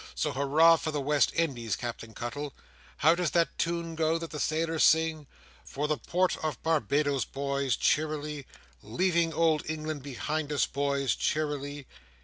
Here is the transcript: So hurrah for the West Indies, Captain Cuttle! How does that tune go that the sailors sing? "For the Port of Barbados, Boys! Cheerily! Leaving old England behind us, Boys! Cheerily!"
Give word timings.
So 0.15 0.31
hurrah 0.33 0.77
for 0.77 0.89
the 0.89 0.99
West 0.99 1.31
Indies, 1.35 1.75
Captain 1.75 2.15
Cuttle! 2.15 2.53
How 2.97 3.13
does 3.13 3.29
that 3.37 3.55
tune 3.59 3.93
go 3.93 4.17
that 4.17 4.31
the 4.31 4.39
sailors 4.39 4.83
sing? 4.83 5.27
"For 5.63 5.87
the 5.87 5.97
Port 5.99 6.37
of 6.43 6.59
Barbados, 6.63 7.23
Boys! 7.23 7.75
Cheerily! 7.75 8.47
Leaving 8.81 9.31
old 9.31 9.61
England 9.69 10.01
behind 10.01 10.51
us, 10.51 10.65
Boys! 10.65 11.13
Cheerily!" 11.15 11.85